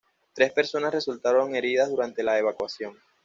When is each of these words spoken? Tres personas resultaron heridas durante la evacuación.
Tres 0.33 0.51
personas 0.51 0.91
resultaron 0.95 1.53
heridas 1.55 1.91
durante 1.91 2.23
la 2.23 2.39
evacuación. 2.39 2.97